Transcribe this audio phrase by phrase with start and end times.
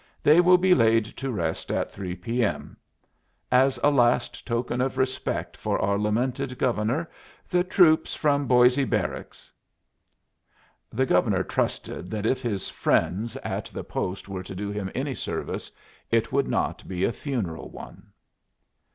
[0.23, 2.75] They will be laid to rest at 3 p.m....
[3.51, 7.07] As a last token of respect for our lamented Governor,
[7.47, 9.51] the troops from Boisé Barracks...."
[10.91, 15.13] The Governor trusted that if his friends at the post were to do him any
[15.13, 15.69] service
[16.09, 18.07] it would not be a funeral one.